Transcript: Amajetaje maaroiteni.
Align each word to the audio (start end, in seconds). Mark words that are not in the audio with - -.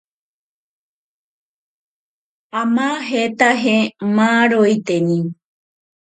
Amajetaje 2.61 3.75
maaroiteni. 4.15 5.17